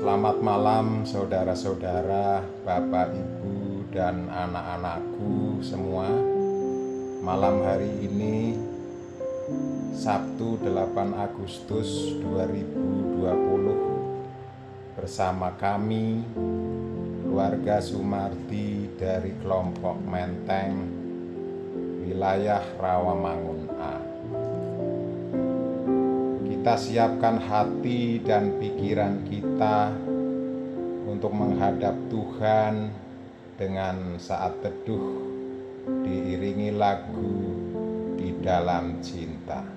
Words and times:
Selamat 0.00 0.40
malam 0.40 1.04
saudara-saudara, 1.04 2.40
Bapak, 2.64 3.12
Ibu, 3.12 3.84
dan 3.92 4.32
anak-anakku 4.32 5.60
semua. 5.60 6.08
Malam 7.20 7.60
hari 7.60 8.08
ini 8.08 8.56
Sabtu 9.92 10.56
8 10.64 11.04
Agustus 11.20 12.16
2020 12.16 14.96
bersama 14.96 15.52
kami 15.60 16.24
keluarga 17.20 17.84
Sumardi 17.84 18.88
dari 18.96 19.36
kelompok 19.44 20.00
Menteng 20.00 20.80
wilayah 22.08 22.64
Rawamangun 22.80 23.68
A. 23.76 23.99
Kita 26.60 26.76
siapkan 26.76 27.40
hati 27.40 28.20
dan 28.20 28.60
pikiran 28.60 29.24
kita 29.24 29.96
untuk 31.08 31.32
menghadap 31.32 31.96
Tuhan 32.12 32.92
dengan 33.56 34.20
saat 34.20 34.60
teduh 34.60 35.24
diiringi 36.04 36.76
lagu 36.76 37.56
di 38.20 38.36
dalam 38.44 39.00
cinta. 39.00 39.69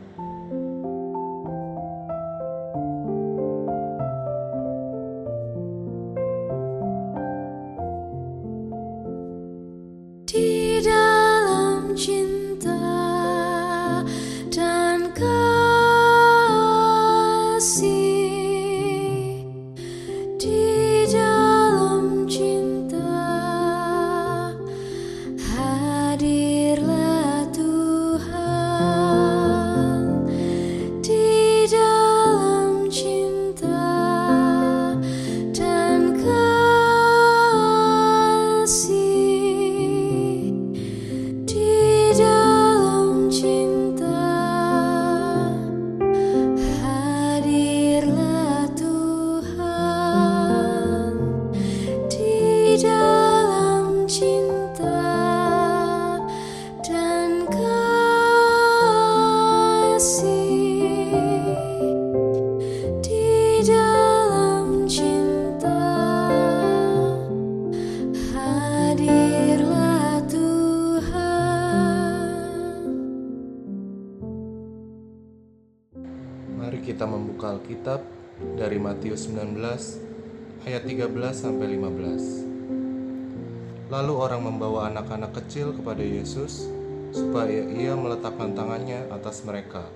19 79.24 80.68
ayat 80.68 80.84
13 80.84 81.07
sampai 81.31 81.79
15. 81.79 83.88
Lalu 83.88 84.13
orang 84.19 84.44
membawa 84.44 84.91
anak-anak 84.91 85.31
kecil 85.40 85.72
kepada 85.72 86.03
Yesus 86.03 86.68
supaya 87.16 87.64
ia 87.72 87.96
meletakkan 87.96 88.52
tangannya 88.52 89.08
atas 89.16 89.47
mereka 89.47 89.88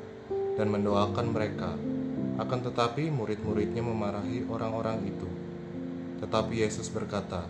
dan 0.56 0.72
mendoakan 0.72 1.36
mereka. 1.36 1.76
Akan 2.40 2.64
tetapi 2.64 3.12
murid-muridnya 3.12 3.84
memarahi 3.84 4.48
orang-orang 4.48 5.04
itu. 5.04 5.28
Tetapi 6.24 6.64
Yesus 6.64 6.88
berkata, 6.88 7.44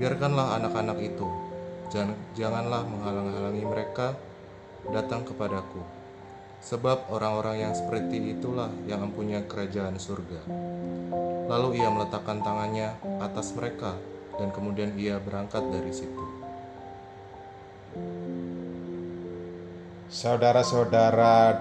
"Biarkanlah 0.00 0.56
anak-anak 0.62 0.96
itu, 1.02 1.28
Jan- 1.92 2.16
janganlah 2.32 2.88
menghalang-halangi 2.88 3.64
mereka 3.68 4.16
datang 4.88 5.28
kepadaku." 5.28 5.95
Sebab 6.64 7.12
orang-orang 7.12 7.68
yang 7.68 7.74
seperti 7.76 8.36
itulah 8.36 8.72
yang 8.88 9.04
mempunyai 9.04 9.44
kerajaan 9.44 10.00
surga. 10.00 10.44
Lalu 11.46 11.78
ia 11.78 11.88
meletakkan 11.92 12.42
tangannya 12.42 12.96
atas 13.22 13.54
mereka 13.54 13.94
dan 14.36 14.50
kemudian 14.52 14.92
ia 14.98 15.16
berangkat 15.22 15.62
dari 15.72 15.92
situ. 15.92 16.24
Saudara-saudara, 20.06 21.60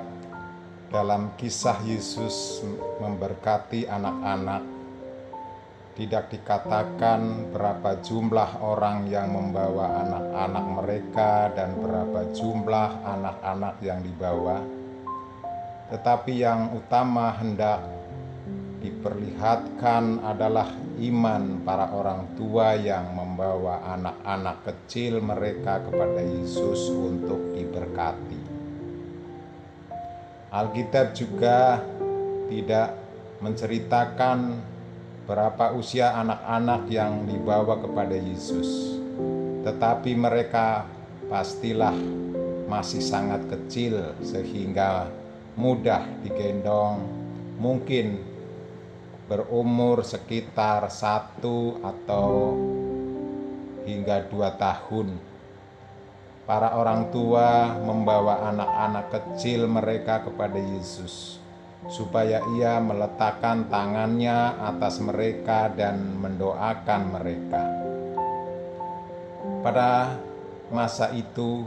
dalam 0.93 1.33
kisah 1.35 1.81
Yesus 1.81 2.61
memberkati 3.01 3.89
anak-anak, 3.89 4.63
tidak 5.95 6.27
dikatakan 6.27 7.51
berapa 7.55 8.03
jumlah 8.03 8.59
orang 8.59 9.07
yang 9.07 9.31
membawa 9.31 10.03
anak-anak 10.03 10.65
mereka 10.83 11.31
dan 11.55 11.71
berapa 11.79 12.35
jumlah 12.35 12.89
anak-anak 13.01 13.75
yang 13.79 14.03
dibawa, 14.03 14.59
tetapi 15.89 16.41
yang 16.41 16.73
utama 16.73 17.29
hendak 17.37 17.85
diperlihatkan 18.81 20.21
adalah 20.21 20.69
iman 21.01 21.65
para 21.65 21.89
orang 21.93 22.37
tua 22.37 22.77
yang 22.77 23.17
membawa 23.17 23.81
anak-anak 23.97 24.61
kecil 24.63 25.19
mereka 25.19 25.81
kepada 25.81 26.21
Yesus 26.21 26.93
untuk 26.93 27.53
diberkati. 27.57 28.41
Alkitab 30.53 31.11
juga 31.17 31.81
tidak 32.47 32.95
menceritakan 33.41 34.37
berapa 35.25 35.73
usia 35.73 36.13
anak-anak 36.15 36.85
yang 36.87 37.25
dibawa 37.25 37.81
kepada 37.81 38.13
Yesus, 38.13 39.01
tetapi 39.65 40.13
mereka 40.13 40.85
pastilah 41.25 41.97
masih 42.69 43.01
sangat 43.01 43.41
kecil 43.49 44.13
sehingga 44.21 45.09
mudah 45.55 46.03
digendong, 46.19 46.99
mungkin 47.55 48.19
berumur 49.25 50.03
sekitar 50.03 50.91
satu 50.91 51.79
atau 51.81 52.53
hingga 53.87 54.27
dua 54.29 54.53
tahun. 54.53 55.15
Para 56.45 56.77
orang 56.77 57.09
tua 57.09 57.73
membawa 57.73 58.53
anak-anak 58.53 59.05
kecil 59.09 59.65
mereka 59.65 60.21
kepada 60.29 60.61
Yesus, 60.61 61.41
supaya 61.89 62.37
Ia 62.61 62.77
meletakkan 62.77 63.65
tangannya 63.65 64.53
atas 64.61 65.01
mereka 65.01 65.73
dan 65.73 66.21
mendoakan 66.21 67.01
mereka. 67.17 67.63
Pada 69.65 70.21
masa 70.69 71.09
itu, 71.17 71.65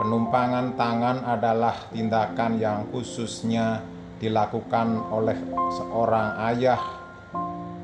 penumpangan 0.00 0.80
tangan 0.80 1.28
adalah 1.28 1.76
tindakan 1.92 2.56
yang 2.56 2.88
khususnya 2.88 3.84
dilakukan 4.16 4.96
oleh 5.12 5.36
seorang 5.76 6.40
ayah 6.48 6.80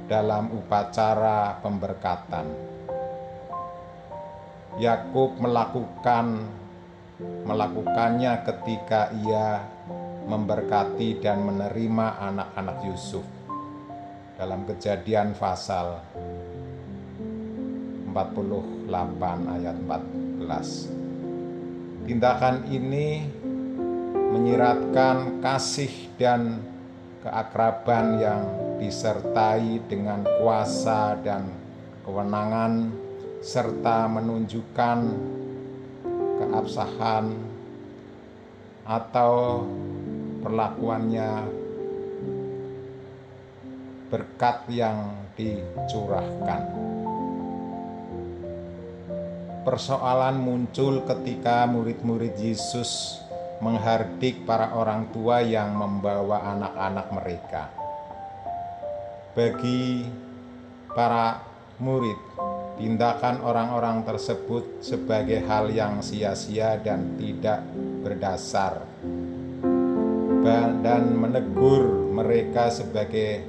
dalam 0.09 0.49
upacara 0.49 1.61
pemberkatan. 1.61 2.49
Yakub 4.81 5.37
melakukan 5.37 6.41
melakukannya 7.21 8.49
ketika 8.49 9.13
ia 9.21 9.61
memberkati 10.25 11.21
dan 11.21 11.45
menerima 11.45 12.07
anak-anak 12.33 12.79
Yusuf 12.89 13.25
dalam 14.41 14.65
kejadian 14.65 15.37
pasal 15.37 16.01
48 18.09 18.89
ayat 19.53 19.77
14. 19.85 21.06
Tindakan 22.07 22.71
ini 22.71 23.27
menyiratkan 24.31 25.43
kasih 25.43 25.91
dan 26.15 26.63
keakraban 27.19 28.23
yang 28.23 28.47
disertai 28.79 29.83
dengan 29.91 30.23
kuasa 30.39 31.19
dan 31.19 31.51
kewenangan 32.07 32.95
serta 33.43 34.07
menunjukkan 34.07 34.99
keabsahan 36.39 37.35
atau 38.87 39.67
perlakuannya 40.47 41.31
berkat 44.15 44.63
yang 44.71 45.27
dicurahkan. 45.35 46.96
Persoalan 49.67 50.39
muncul 50.39 51.03
ketika 51.03 51.67
murid-murid 51.67 52.39
Yesus 52.39 53.19
menghardik 53.59 54.47
para 54.47 54.71
orang 54.79 55.11
tua 55.11 55.43
yang 55.43 55.75
membawa 55.75 56.55
anak-anak 56.55 57.07
mereka. 57.11 57.63
bagi 59.37 60.07
para 60.95 61.45
murid, 61.83 62.17
tindakan 62.81 63.45
orang-orang 63.45 64.07
tersebut 64.07 64.81
sebagai 64.81 65.45
hal 65.45 65.69
yang 65.69 66.01
sia-sia 66.01 66.81
dan 66.81 67.19
tidak 67.21 67.61
berdasar, 68.01 68.81
dan 70.81 71.03
menegur 71.11 71.85
mereka 72.15 72.73
sebagai 72.73 73.45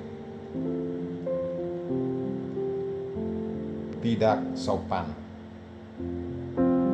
tidak 4.03 4.43
sopan, 4.59 5.07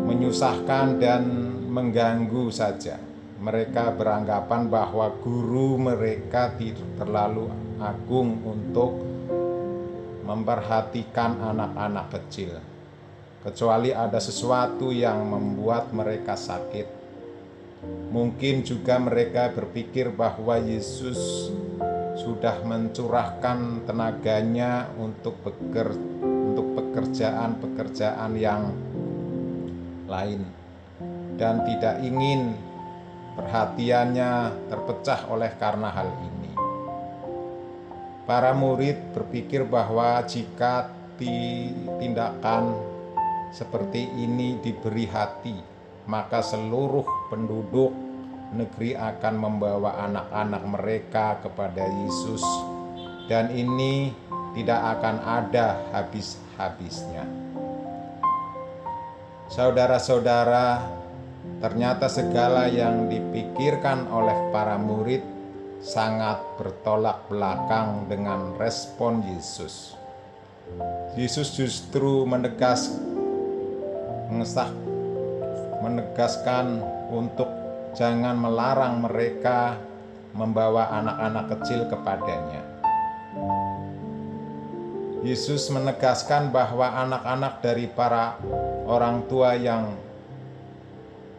menyusahkan, 0.04 1.00
dan 1.00 1.24
mengganggu 1.72 2.52
saja. 2.54 3.00
Mereka 3.44 4.00
beranggapan 4.00 4.72
bahwa 4.72 5.12
guru 5.20 5.76
mereka 5.76 6.56
tidak 6.56 6.88
terlalu 6.96 7.52
agung 7.82 8.40
untuk 8.48 8.96
memperhatikan 10.24 11.44
anak-anak 11.52 12.08
kecil, 12.16 12.64
kecuali 13.44 13.92
ada 13.92 14.24
sesuatu 14.24 14.96
yang 14.96 15.28
membuat 15.28 15.92
mereka 15.92 16.40
sakit. 16.40 16.88
Mungkin 18.16 18.64
juga 18.64 18.96
mereka 18.96 19.52
berpikir 19.52 20.16
bahwa 20.16 20.56
Yesus 20.56 21.52
sudah 22.16 22.64
mencurahkan 22.64 23.84
tenaganya 23.84 24.88
untuk 24.96 25.36
pekerjaan-pekerjaan 25.44 28.32
yang 28.40 28.72
lain 30.14 30.42
dan 31.42 31.66
tidak 31.66 31.98
ingin 32.06 32.54
perhatiannya 33.34 34.32
terpecah 34.70 35.26
oleh 35.34 35.50
karena 35.58 35.90
hal 35.90 36.10
ini. 36.22 36.54
Para 38.24 38.54
murid 38.54 39.12
berpikir 39.12 39.66
bahwa 39.66 40.22
jika 40.24 40.94
ti- 41.18 41.74
tindakan 41.98 42.78
seperti 43.52 44.06
ini 44.16 44.62
diberi 44.62 45.10
hati, 45.10 45.58
maka 46.08 46.40
seluruh 46.40 47.04
penduduk 47.28 47.92
negeri 48.54 48.94
akan 48.96 49.36
membawa 49.36 49.98
anak-anak 50.08 50.64
mereka 50.64 51.42
kepada 51.42 51.84
Yesus, 51.84 52.46
dan 53.28 53.50
ini 53.52 54.14
tidak 54.54 55.02
akan 55.02 55.18
ada 55.26 55.82
habis-habisnya. 55.92 57.43
Saudara-saudara, 59.54 60.82
ternyata 61.62 62.10
segala 62.10 62.66
yang 62.66 63.06
dipikirkan 63.06 64.10
oleh 64.10 64.50
para 64.50 64.82
murid 64.82 65.22
sangat 65.78 66.42
bertolak 66.58 67.30
belakang 67.30 68.10
dengan 68.10 68.58
respon 68.58 69.22
Yesus. 69.22 69.94
Yesus 71.14 71.54
justru 71.54 72.26
menegas 72.26 72.98
mengesah 74.34 74.74
menegaskan 75.86 76.82
untuk 77.14 77.46
jangan 77.94 78.34
melarang 78.34 79.06
mereka 79.06 79.78
membawa 80.34 80.90
anak-anak 80.98 81.46
kecil 81.54 81.86
kepadanya. 81.94 82.73
Yesus 85.24 85.72
menegaskan 85.72 86.52
bahwa 86.52 87.00
anak-anak 87.00 87.64
dari 87.64 87.88
para 87.88 88.36
orang 88.84 89.24
tua 89.32 89.56
yang 89.56 89.96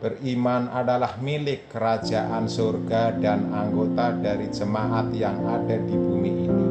beriman 0.00 0.72
adalah 0.72 1.20
milik 1.20 1.69
kerajaan 1.69 2.48
surga 2.48 3.20
dan 3.20 3.52
anggota 3.52 4.16
dari 4.16 4.48
jemaat 4.48 5.12
yang 5.12 5.36
ada 5.44 5.76
di 5.76 5.96
bumi 6.00 6.32
ini. 6.48 6.69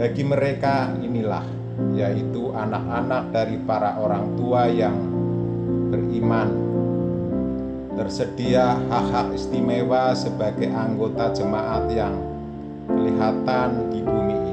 Bagi 0.00 0.24
mereka 0.24 0.96
inilah, 0.96 1.44
yaitu 1.92 2.56
anak-anak 2.56 3.36
dari 3.36 3.60
para 3.60 4.00
orang 4.00 4.32
tua 4.32 4.72
yang 4.72 4.96
beriman, 5.92 6.56
tersedia 8.00 8.80
hak-hak 8.88 9.36
istimewa 9.36 10.16
sebagai 10.16 10.72
anggota 10.72 11.36
jemaat 11.36 11.84
yang 11.92 12.16
kelihatan 12.88 13.92
di 13.92 14.00
bumi. 14.00 14.45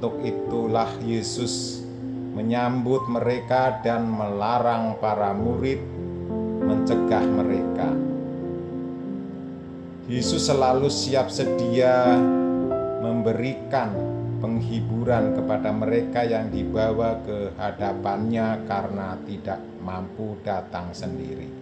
Untuk 0.00 0.24
itulah 0.24 0.88
Yesus 1.04 1.84
menyambut 2.32 3.04
mereka 3.12 3.84
dan 3.84 4.08
melarang 4.08 4.96
para 4.96 5.36
murid 5.36 5.76
mencegah 6.64 7.20
mereka. 7.20 7.92
Yesus 10.08 10.48
selalu 10.48 10.88
siap 10.88 11.28
sedia 11.28 12.16
memberikan 13.04 13.92
penghiburan 14.40 15.36
kepada 15.36 15.68
mereka 15.68 16.24
yang 16.24 16.48
dibawa 16.48 17.20
ke 17.20 17.52
hadapannya 17.60 18.56
karena 18.64 19.20
tidak 19.28 19.60
mampu 19.84 20.32
datang 20.40 20.96
sendiri. 20.96 21.52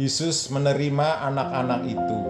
Yesus 0.00 0.48
menerima 0.48 1.28
anak-anak 1.28 1.82
itu 1.92 2.20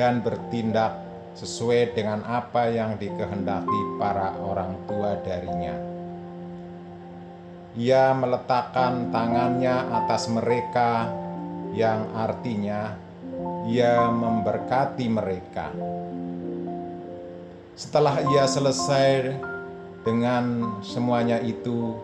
dan 0.00 0.24
bertindak 0.24 1.05
sesuai 1.36 1.92
dengan 1.92 2.24
apa 2.24 2.72
yang 2.72 2.96
dikehendaki 2.96 3.80
para 4.00 4.32
orang 4.40 4.72
tua 4.88 5.20
darinya. 5.20 5.76
Ia 7.76 8.16
meletakkan 8.16 9.12
tangannya 9.12 9.76
atas 9.92 10.32
mereka, 10.32 11.12
yang 11.76 12.08
artinya 12.16 12.96
ia 13.68 14.08
memberkati 14.08 15.06
mereka. 15.12 15.68
Setelah 17.76 18.24
ia 18.32 18.48
selesai 18.48 19.36
dengan 20.00 20.80
semuanya 20.80 21.36
itu, 21.44 22.00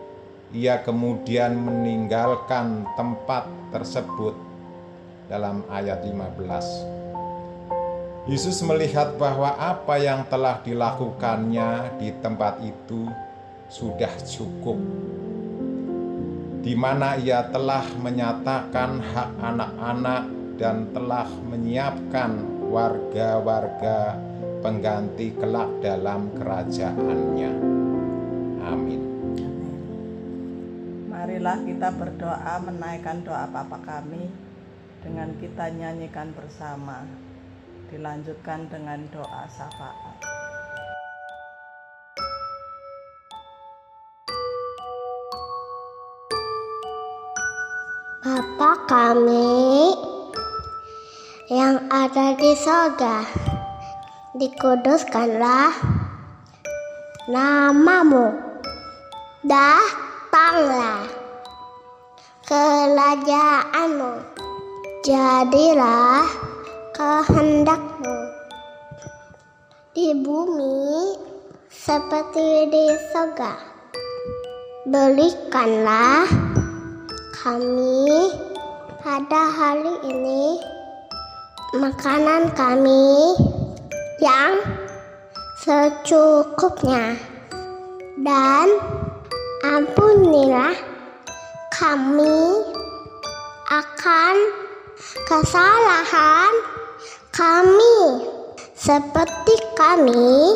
ia 0.53 0.77
kemudian 0.85 1.57
meninggalkan 1.57 2.85
tempat 2.93 3.49
tersebut 3.73 4.37
dalam 5.25 5.65
ayat 5.73 6.05
15. 6.05 7.02
Yesus 8.23 8.63
melihat 8.63 9.19
bahwa 9.19 9.51
apa 9.59 9.99
yang 9.99 10.23
telah 10.31 10.63
dilakukannya 10.63 11.99
di 11.99 12.07
tempat 12.23 12.55
itu 12.63 13.03
sudah 13.67 14.15
cukup, 14.23 14.79
di 16.63 16.71
mana 16.71 17.19
ia 17.19 17.43
telah 17.51 17.83
menyatakan 17.99 19.03
hak 19.03 19.29
anak-anak 19.43 20.23
dan 20.55 20.87
telah 20.95 21.27
menyiapkan 21.51 22.31
warga-warga 22.71 24.15
pengganti 24.63 25.35
kelak 25.35 25.83
dalam 25.83 26.31
kerajaannya. 26.39 27.51
Amin. 28.63 29.01
Marilah 31.11 31.59
kita 31.59 31.91
berdoa 31.91 32.55
menaikkan 32.63 33.19
doa 33.27 33.51
Bapa 33.51 33.83
kami 33.83 34.31
dengan 35.03 35.35
kita 35.43 35.75
nyanyikan 35.75 36.31
bersama. 36.31 37.03
Dilanjutkan 37.93 38.65
dengan 38.73 39.05
doa 39.13 39.45
syafaat. 39.53 40.17
Bapa 48.25 48.71
kami 48.89 49.93
yang 51.53 51.85
ada 51.93 52.33
di 52.33 52.57
sorga, 52.57 53.29
dikuduskanlah 54.41 55.77
namamu, 57.29 58.33
datanglah 59.45 61.13
kerajaanmu, 62.49 64.17
jadilah 65.05 66.52
kehendakmu 66.93 68.17
di 69.97 70.13
bumi 70.21 71.17
seperti 71.73 72.69
di 72.69 72.85
sorga. 73.09 73.57
Berikanlah 74.85 76.29
kami 77.41 78.29
pada 79.01 79.43
hari 79.49 79.93
ini 80.05 80.61
makanan 81.81 82.53
kami 82.53 83.33
yang 84.21 84.61
secukupnya 85.65 87.17
dan 88.21 88.69
ampunilah 89.65 90.77
kami 91.73 92.37
akan 93.73 94.35
kesalahan 95.25 96.72
kami 97.33 98.29
seperti 98.77 99.57
kami 99.73 100.53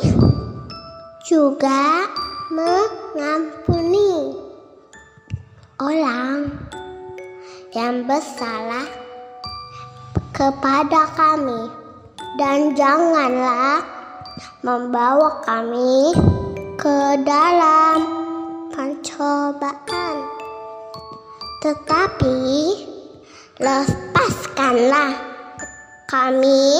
juga 1.25 2.05
mengampuni 2.53 4.37
orang 5.81 6.53
yang 7.73 8.05
bersalah 8.05 8.85
kepada 10.29 11.09
kami. 11.17 11.89
Dan 12.37 12.77
janganlah 12.77 13.81
membawa 14.61 15.41
kami 15.41 16.13
ke 16.77 17.17
dalam 17.25 17.97
pencobaan, 18.69 20.15
tetapi 21.65 22.37
lepaskanlah 23.57 25.26
kami 26.07 26.79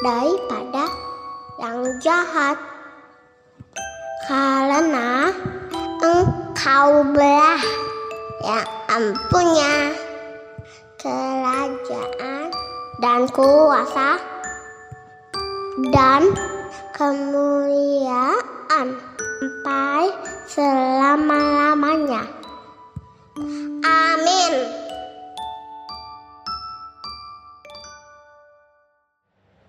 daripada 0.00 0.88
yang 1.60 1.84
jahat, 2.00 2.56
karena 4.24 5.28
Engkau 6.00 7.04
belah 7.12 7.60
yang 8.40 8.64
empunya 8.88 9.92
kerajaan 10.96 12.48
dan 13.04 13.28
kuasa 13.28 14.16
dan 15.92 16.32
kemuliaan 16.96 18.96
sampai 19.40 20.04
selama-lamanya. 20.48 22.24
Amin. 23.84 24.79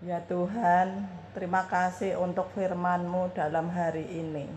Ya 0.01 0.17
Tuhan, 0.25 1.05
terima 1.37 1.69
kasih 1.69 2.17
untuk 2.17 2.49
firman-Mu 2.57 3.37
dalam 3.37 3.69
hari 3.69 4.01
ini 4.09 4.49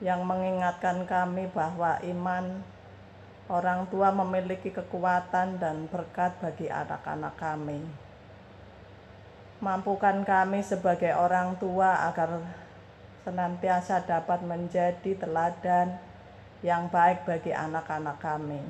yang 0.00 0.24
mengingatkan 0.24 1.04
kami 1.04 1.52
bahwa 1.52 2.00
iman 2.00 2.64
orang 3.52 3.84
tua 3.92 4.08
memiliki 4.08 4.72
kekuatan 4.72 5.60
dan 5.60 5.84
berkat 5.84 6.32
bagi 6.40 6.72
anak-anak 6.72 7.36
kami. 7.36 7.84
Mampukan 9.60 10.24
kami 10.24 10.64
sebagai 10.64 11.12
orang 11.12 11.60
tua 11.60 12.08
agar 12.08 12.40
senantiasa 13.28 14.00
dapat 14.08 14.40
menjadi 14.48 15.12
teladan 15.12 16.00
yang 16.64 16.88
baik 16.88 17.28
bagi 17.28 17.52
anak-anak 17.52 18.16
kami. 18.16 18.64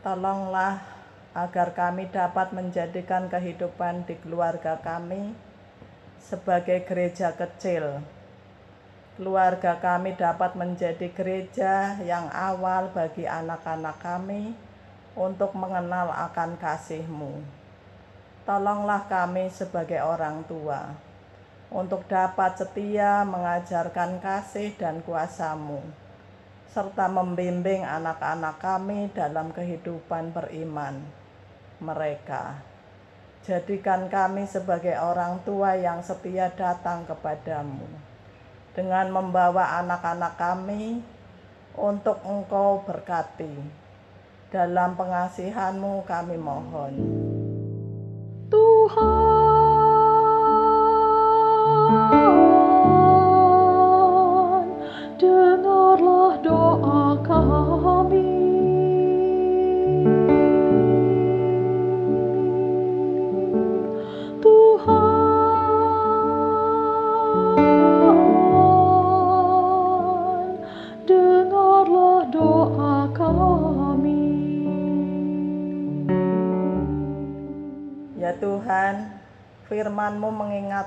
Tolonglah 0.00 1.03
agar 1.34 1.74
kami 1.74 2.06
dapat 2.14 2.54
menjadikan 2.54 3.26
kehidupan 3.26 4.06
di 4.06 4.14
keluarga 4.22 4.78
kami 4.78 5.34
sebagai 6.22 6.86
gereja 6.86 7.34
kecil. 7.34 7.98
Keluarga 9.18 9.82
kami 9.82 10.14
dapat 10.14 10.54
menjadi 10.54 11.10
gereja 11.10 11.98
yang 12.06 12.30
awal 12.30 12.94
bagi 12.94 13.26
anak-anak 13.26 13.98
kami 13.98 14.54
untuk 15.18 15.54
mengenal 15.58 16.14
akan 16.14 16.54
kasih-Mu. 16.54 17.42
Tolonglah 18.46 19.10
kami 19.10 19.50
sebagai 19.50 19.98
orang 20.06 20.46
tua 20.46 20.94
untuk 21.74 22.06
dapat 22.06 22.62
setia 22.62 23.26
mengajarkan 23.26 24.22
kasih 24.22 24.78
dan 24.78 25.02
kuasa-Mu 25.02 25.82
serta 26.70 27.06
membimbing 27.06 27.86
anak-anak 27.86 28.58
kami 28.58 29.06
dalam 29.14 29.54
kehidupan 29.54 30.34
beriman 30.34 31.23
mereka. 31.82 32.60
Jadikan 33.44 34.08
kami 34.08 34.48
sebagai 34.48 34.96
orang 34.96 35.42
tua 35.44 35.76
yang 35.76 36.00
setia 36.00 36.48
datang 36.54 37.04
kepadamu 37.04 37.84
dengan 38.74 39.06
membawa 39.12 39.78
anak-anak 39.84 40.34
kami 40.34 41.04
untuk 41.78 42.18
engkau 42.26 42.82
berkati. 42.82 43.84
Dalam 44.50 44.94
pengasihanmu 44.94 46.06
kami 46.06 46.36
mohon. 46.38 46.94
Tuhan, 48.48 49.23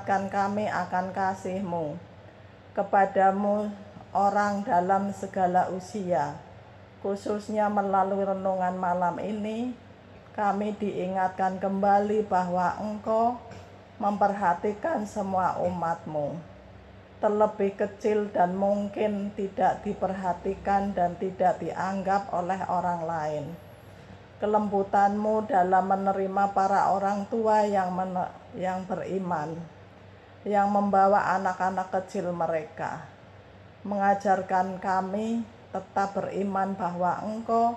kami 0.08 0.64
akan 0.64 1.12
kasih-Mu 1.12 2.00
kepadamu 2.72 3.68
orang 4.16 4.64
dalam 4.64 5.12
segala 5.12 5.68
usia. 5.68 6.32
Khususnya 7.04 7.68
melalui 7.68 8.24
renungan 8.24 8.72
malam 8.80 9.20
ini, 9.20 9.76
kami 10.32 10.72
diingatkan 10.80 11.60
kembali 11.60 12.24
bahwa 12.24 12.80
Engkau 12.80 13.36
memperhatikan 14.00 15.04
semua 15.04 15.60
umat-Mu. 15.60 16.40
Terlebih 17.20 17.76
kecil 17.76 18.32
dan 18.32 18.56
mungkin 18.56 19.36
tidak 19.36 19.84
diperhatikan 19.84 20.96
dan 20.96 21.20
tidak 21.20 21.60
dianggap 21.60 22.32
oleh 22.32 22.64
orang 22.64 23.04
lain 23.04 23.44
kelembutanmu 24.38 25.50
dalam 25.50 25.90
menerima 25.90 26.54
para 26.54 26.94
orang 26.94 27.26
tua 27.26 27.66
yang 27.66 27.90
yang 28.54 28.86
beriman, 28.86 29.58
yang 30.48 30.72
membawa 30.72 31.36
anak-anak 31.36 31.92
kecil 31.92 32.32
mereka, 32.32 33.04
mengajarkan 33.84 34.80
kami 34.80 35.44
tetap 35.68 36.16
beriman 36.16 36.72
bahwa 36.72 37.20
Engkau 37.20 37.76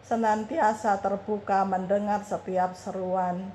senantiasa 0.00 0.96
terbuka 1.04 1.68
mendengar 1.68 2.24
setiap 2.24 2.72
seruan, 2.72 3.52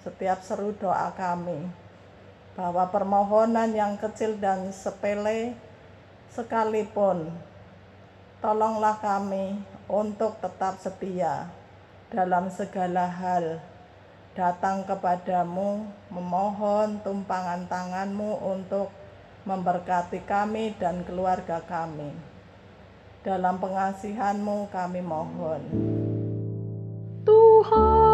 setiap 0.00 0.40
seru 0.40 0.72
doa 0.72 1.12
kami, 1.12 1.68
bahwa 2.56 2.88
permohonan 2.88 3.76
yang 3.76 4.00
kecil 4.00 4.40
dan 4.40 4.72
sepele 4.72 5.52
sekalipun, 6.32 7.28
tolonglah 8.40 8.96
kami 9.04 9.60
untuk 9.84 10.40
tetap 10.40 10.80
setia 10.80 11.52
dalam 12.08 12.48
segala 12.48 13.04
hal 13.04 13.60
datang 14.38 14.86
kepadamu 14.86 15.82
memohon 16.14 17.02
tumpangan 17.02 17.66
tanganmu 17.66 18.38
untuk 18.38 18.86
memberkati 19.42 20.22
kami 20.22 20.78
dan 20.78 21.02
keluarga 21.02 21.58
kami. 21.66 22.14
Dalam 23.26 23.58
pengasihanmu 23.58 24.70
kami 24.70 25.02
mohon. 25.02 25.62
Tuhan, 27.26 28.07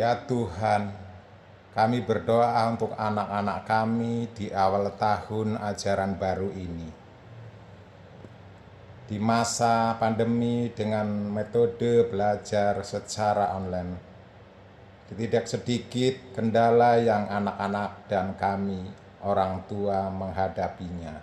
Ya 0.00 0.16
Tuhan, 0.16 0.96
kami 1.76 2.00
berdoa 2.00 2.72
untuk 2.72 2.96
anak-anak 2.96 3.68
kami 3.68 4.32
di 4.32 4.48
awal 4.48 4.96
tahun 4.96 5.60
ajaran 5.60 6.16
baru 6.16 6.48
ini. 6.56 6.88
Di 9.04 9.20
masa 9.20 10.00
pandemi 10.00 10.72
dengan 10.72 11.04
metode 11.04 12.08
belajar 12.08 12.80
secara 12.80 13.52
online, 13.52 14.00
tidak 15.12 15.44
sedikit 15.44 16.32
kendala 16.32 16.96
yang 16.96 17.28
anak-anak 17.28 18.08
dan 18.08 18.32
kami 18.40 18.80
orang 19.20 19.68
tua 19.68 20.08
menghadapinya. 20.08 21.20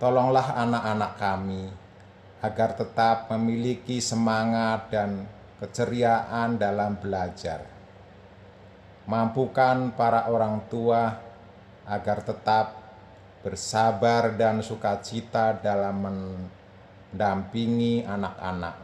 Tolonglah 0.00 0.64
anak-anak 0.64 1.12
kami 1.20 1.62
agar 2.40 2.72
tetap 2.72 3.28
memiliki 3.28 4.00
semangat 4.00 4.88
dan 4.88 5.35
keceriaan 5.56 6.60
dalam 6.60 7.00
belajar. 7.00 7.64
Mampukan 9.06 9.94
para 9.94 10.26
orang 10.28 10.66
tua 10.66 11.14
agar 11.86 12.18
tetap 12.26 12.86
bersabar 13.46 14.34
dan 14.34 14.58
sukacita 14.58 15.54
dalam 15.54 16.02
mendampingi 16.02 18.02
anak-anak. 18.02 18.76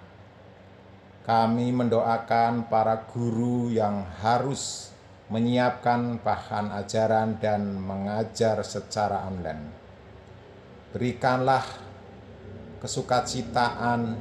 Kami 1.23 1.71
mendoakan 1.75 2.71
para 2.71 3.07
guru 3.11 3.71
yang 3.71 4.07
harus 4.23 4.91
menyiapkan 5.31 6.19
bahan 6.23 6.71
ajaran 6.83 7.39
dan 7.39 7.79
mengajar 7.79 8.63
secara 8.63 9.27
online. 9.27 9.71
Berikanlah 10.95 11.63
kesukacitaan 12.83 14.19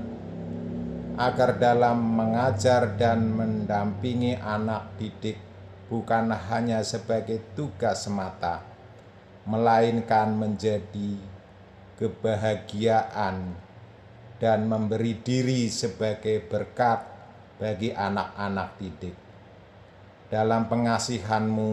agar 1.18 1.60
dalam 1.60 1.98
mengajar 2.00 2.96
dan 2.96 3.26
mendampingi 3.34 4.38
anak 4.40 4.96
didik 4.96 5.40
bukan 5.92 6.32
hanya 6.32 6.80
sebagai 6.88 7.42
tugas 7.52 8.08
semata, 8.08 8.64
melainkan 9.44 10.32
menjadi 10.32 11.20
kebahagiaan 12.00 13.52
dan 14.40 14.60
memberi 14.66 15.20
diri 15.20 15.68
sebagai 15.68 16.48
berkat 16.48 17.04
bagi 17.60 17.92
anak-anak 17.92 18.70
didik. 18.80 19.16
Dalam 20.32 20.72
pengasihanmu 20.72 21.72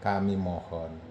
kami 0.00 0.34
mohon. 0.34 1.01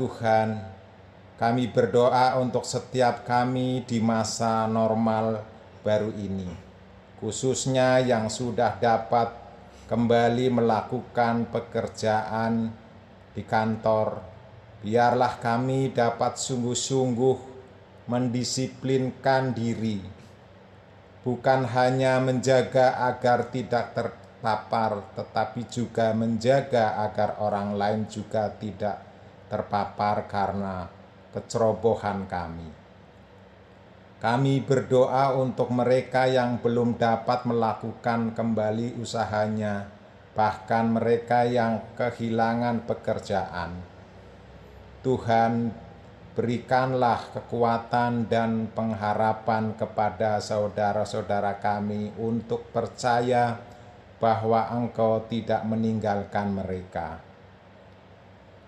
Tuhan, 0.00 0.56
kami 1.36 1.68
berdoa 1.68 2.40
untuk 2.40 2.64
setiap 2.64 3.28
kami 3.28 3.84
di 3.84 4.00
masa 4.00 4.64
normal 4.64 5.44
baru 5.84 6.08
ini, 6.16 6.48
khususnya 7.20 8.00
yang 8.00 8.32
sudah 8.32 8.80
dapat 8.80 9.28
kembali 9.92 10.56
melakukan 10.56 11.52
pekerjaan 11.52 12.72
di 13.36 13.44
kantor. 13.44 14.24
Biarlah 14.80 15.36
kami 15.36 15.92
dapat 15.92 16.40
sungguh-sungguh 16.40 17.36
mendisiplinkan 18.08 19.52
diri, 19.52 20.00
bukan 21.20 21.68
hanya 21.76 22.16
menjaga 22.24 23.04
agar 23.04 23.52
tidak 23.52 23.92
terpapar, 23.92 25.12
tetapi 25.12 25.68
juga 25.68 26.16
menjaga 26.16 27.04
agar 27.04 27.36
orang 27.44 27.76
lain 27.76 28.08
juga 28.08 28.48
tidak 28.56 29.09
terpapar 29.50 30.30
karena 30.30 30.86
kecerobohan 31.34 32.30
kami. 32.30 32.70
Kami 34.20 34.60
berdoa 34.60 35.32
untuk 35.34 35.72
mereka 35.72 36.28
yang 36.28 36.60
belum 36.60 37.00
dapat 37.00 37.48
melakukan 37.48 38.36
kembali 38.36 39.00
usahanya, 39.00 39.88
bahkan 40.36 40.92
mereka 40.92 41.48
yang 41.48 41.80
kehilangan 41.96 42.84
pekerjaan. 42.84 43.80
Tuhan, 45.00 45.72
berikanlah 46.36 47.32
kekuatan 47.32 48.28
dan 48.28 48.68
pengharapan 48.76 49.72
kepada 49.72 50.36
saudara-saudara 50.36 51.56
kami 51.56 52.12
untuk 52.20 52.68
percaya 52.68 53.56
bahwa 54.20 54.68
Engkau 54.68 55.24
tidak 55.32 55.64
meninggalkan 55.64 56.52
mereka. 56.52 57.29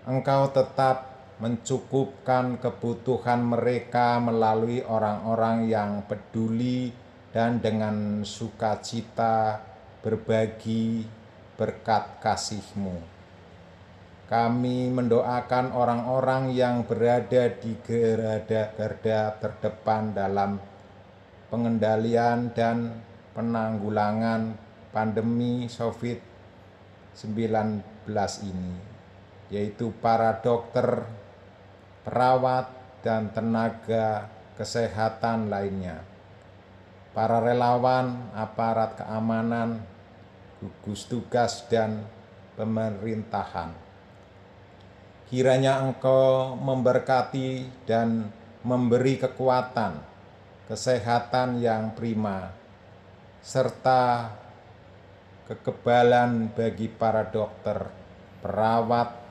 Engkau 0.03 0.51
tetap 0.51 1.13
mencukupkan 1.39 2.59
kebutuhan 2.59 3.39
mereka 3.39 4.19
melalui 4.19 4.83
orang-orang 4.83 5.71
yang 5.71 6.03
peduli 6.03 6.91
dan 7.31 7.63
dengan 7.63 8.21
sukacita 8.27 9.63
berbagi 10.03 11.07
berkat 11.55 12.19
kasih-Mu. 12.19 12.99
Kami 14.27 14.91
mendoakan 14.91 15.71
orang-orang 15.71 16.51
yang 16.51 16.83
berada 16.83 17.47
di 17.53 17.75
garda-garda 17.79 19.39
terdepan 19.39 20.11
dalam 20.11 20.59
pengendalian 21.47 22.51
dan 22.51 22.97
penanggulangan 23.33 24.57
pandemi 24.91 25.65
COVID-19 25.69 27.23
ini, 28.45 28.92
yaitu 29.53 29.93
para 30.01 30.41
dokter, 30.41 31.05
perawat, 32.01 32.73
dan 33.05 33.29
tenaga 33.29 34.25
kesehatan 34.57 35.53
lainnya, 35.53 36.01
para 37.13 37.37
relawan, 37.37 38.33
aparat 38.33 38.97
keamanan, 38.97 39.85
gugus 40.57 41.05
tugas, 41.05 41.69
dan 41.69 42.01
pemerintahan. 42.57 43.77
Kiranya 45.29 45.85
Engkau 45.85 46.57
memberkati 46.57 47.85
dan 47.85 48.33
memberi 48.65 49.21
kekuatan, 49.21 50.01
kesehatan 50.65 51.61
yang 51.61 51.93
prima, 51.93 52.49
serta 53.43 54.33
kekebalan 55.45 56.49
bagi 56.55 56.87
para 56.87 57.27
dokter, 57.27 57.91
perawat, 58.39 59.22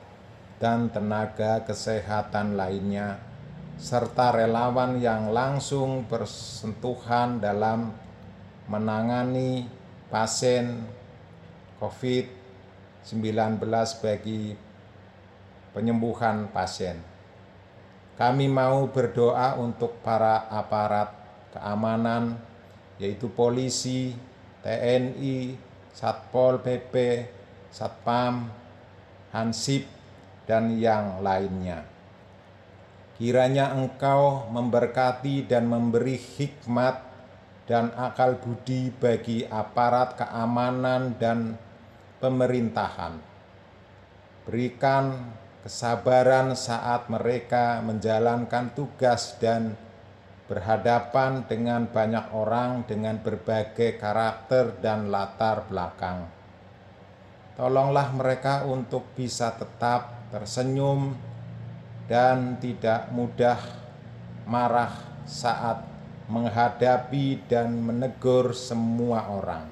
dan 0.63 0.87
tenaga 0.87 1.59
kesehatan 1.67 2.55
lainnya, 2.55 3.19
serta 3.75 4.31
relawan 4.31 4.95
yang 4.95 5.35
langsung 5.35 6.07
bersentuhan 6.07 7.43
dalam 7.43 7.91
menangani 8.71 9.67
pasien 10.07 10.87
COVID-19 11.83 13.59
bagi 13.99 14.55
penyembuhan 15.75 16.47
pasien. 16.47 16.95
Kami 18.15 18.47
mau 18.47 18.87
berdoa 18.87 19.59
untuk 19.59 19.99
para 19.99 20.47
aparat 20.47 21.11
keamanan, 21.51 22.39
yaitu 23.03 23.27
polisi, 23.27 24.15
TNI, 24.63 25.59
Satpol 25.91 26.63
PP, 26.63 27.27
Satpam, 27.67 28.47
Hansip, 29.35 30.02
dan 30.49 30.75
yang 30.75 31.23
lainnya. 31.23 31.87
Kiranya 33.13 33.77
Engkau 33.77 34.49
memberkati 34.49 35.45
dan 35.45 35.69
memberi 35.69 36.17
hikmat 36.17 36.99
dan 37.63 37.93
akal 37.95 38.35
budi 38.41 38.91
bagi 38.91 39.47
aparat 39.47 40.19
keamanan 40.19 41.15
dan 41.15 41.55
pemerintahan. 42.19 43.15
Berikan 44.43 45.31
kesabaran 45.63 46.59
saat 46.59 47.07
mereka 47.07 47.79
menjalankan 47.79 48.75
tugas 48.75 49.39
dan 49.39 49.79
berhadapan 50.51 51.47
dengan 51.47 51.87
banyak 51.87 52.35
orang 52.35 52.83
dengan 52.83 53.15
berbagai 53.23 53.95
karakter 53.95 54.83
dan 54.83 55.07
latar 55.07 55.63
belakang. 55.71 56.27
Tolonglah 57.55 58.11
mereka 58.11 58.67
untuk 58.67 59.07
bisa 59.15 59.55
tetap 59.55 60.12
tersenyum 60.33 61.13
dan 62.09 62.57
tidak 62.57 63.13
mudah 63.13 63.61
marah 64.49 65.21
saat 65.29 65.85
menghadapi 66.25 67.45
dan 67.45 67.77
menegur 67.77 68.57
semua 68.57 69.29
orang. 69.29 69.69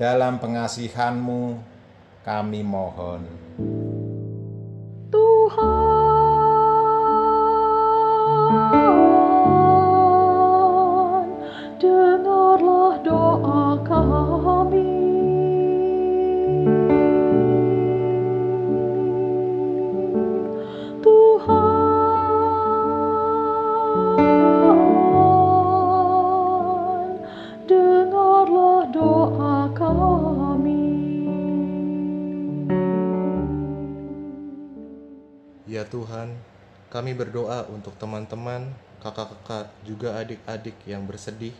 Dalam 0.00 0.40
pengasihanmu 0.40 1.60
kami 2.24 2.60
mohon. 2.64 3.28
Tuhan, 5.12 5.87
Ya 35.68 35.84
Tuhan, 35.84 36.32
kami 36.88 37.12
berdoa 37.12 37.68
untuk 37.68 37.92
teman-teman, 38.00 38.72
kakak-kakak, 39.04 39.68
juga 39.84 40.16
adik-adik 40.16 40.80
yang 40.88 41.04
bersedih 41.04 41.52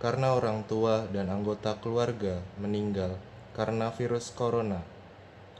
karena 0.00 0.32
orang 0.32 0.64
tua 0.64 1.04
dan 1.12 1.28
anggota 1.28 1.76
keluarga 1.76 2.40
meninggal 2.56 3.20
karena 3.52 3.92
virus 3.92 4.32
corona 4.32 4.80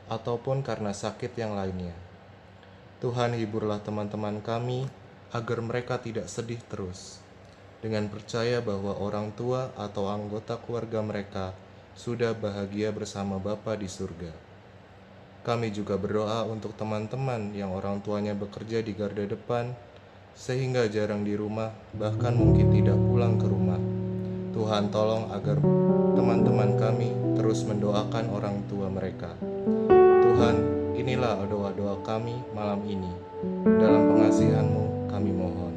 ataupun 0.08 0.64
karena 0.64 0.96
sakit 0.96 1.36
yang 1.36 1.52
lainnya. 1.52 1.92
Tuhan 3.04 3.36
hiburlah 3.36 3.84
teman-teman 3.84 4.40
kami 4.40 4.88
agar 5.36 5.60
mereka 5.60 6.00
tidak 6.00 6.32
sedih 6.32 6.64
terus 6.72 7.20
dengan 7.84 8.08
percaya 8.08 8.64
bahwa 8.64 8.96
orang 8.96 9.36
tua 9.36 9.68
atau 9.76 10.08
anggota 10.08 10.56
keluarga 10.64 11.04
mereka 11.04 11.52
sudah 11.92 12.32
bahagia 12.32 12.88
bersama 12.88 13.36
Bapa 13.36 13.76
di 13.76 13.84
surga. 13.84 14.45
Kami 15.46 15.70
juga 15.70 15.94
berdoa 15.94 16.42
untuk 16.42 16.74
teman-teman 16.74 17.54
yang 17.54 17.70
orang 17.70 18.02
tuanya 18.02 18.34
bekerja 18.34 18.82
di 18.82 18.90
garda 18.98 19.22
depan 19.22 19.70
sehingga 20.34 20.90
jarang 20.90 21.22
di 21.22 21.38
rumah, 21.38 21.70
bahkan 21.94 22.34
mungkin 22.34 22.74
tidak 22.74 22.98
pulang 22.98 23.38
ke 23.38 23.46
rumah. 23.46 23.78
Tuhan 24.50 24.90
tolong 24.90 25.30
agar 25.30 25.62
teman-teman 26.18 26.74
kami 26.74 27.14
terus 27.38 27.62
mendoakan 27.62 28.26
orang 28.34 28.58
tua 28.66 28.90
mereka. 28.90 29.38
Tuhan, 30.26 30.56
inilah 30.98 31.38
doa-doa 31.46 32.02
kami 32.02 32.42
malam 32.50 32.82
ini. 32.82 33.14
Dalam 33.78 34.02
pengasihan-Mu 34.18 35.06
kami 35.14 35.30
mohon. 35.30 35.74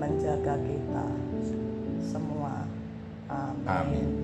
Menjaga 0.00 0.56
kita 0.64 1.06
semua. 2.00 2.64
Amin. 3.28 3.68
Amin. 3.68 4.19